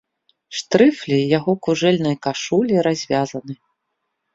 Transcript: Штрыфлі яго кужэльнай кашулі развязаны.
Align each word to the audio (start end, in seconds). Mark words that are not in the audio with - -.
Штрыфлі 0.61 1.19
яго 1.37 1.51
кужэльнай 1.69 2.19
кашулі 2.27 2.85
развязаны. 2.93 3.53